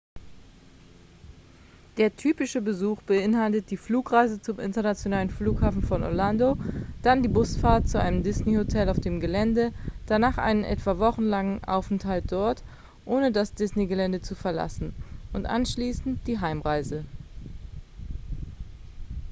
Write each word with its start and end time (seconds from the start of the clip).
der 1.97 2.09
‍‌‍typische” 2.09 2.59
besuch 2.59 2.99
beinhaltet 3.03 3.69
die 3.69 3.77
flugreise 3.77 4.41
zum 4.41 4.59
internationalen 4.59 5.29
flughafen 5.29 5.83
von 5.83 6.01
orlando 6.01 6.57
dann 7.03 7.21
die 7.21 7.29
busfahrt 7.29 7.87
zu 7.87 8.01
einem 8.01 8.23
disney-hotel 8.23 8.89
auf 8.89 8.99
dem 8.99 9.19
gelände 9.19 9.71
danach 10.07 10.39
einen 10.39 10.63
etwa 10.63 10.97
wochenlangen 10.97 11.63
aufenthalt 11.65 12.31
dort 12.31 12.63
ohne 13.05 13.31
das 13.31 13.53
disney-gelände 13.53 14.21
zu 14.21 14.33
verlassen 14.33 14.95
und 15.33 15.45
anschließend 15.45 16.25
die 16.27 16.39
heimreise 16.39 17.05